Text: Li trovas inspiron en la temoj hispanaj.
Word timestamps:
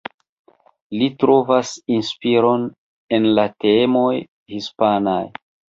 Li 1.01 1.09
trovas 1.25 1.75
inspiron 1.97 2.67
en 3.19 3.31
la 3.41 3.47
temoj 3.67 4.11
hispanaj. 4.57 5.25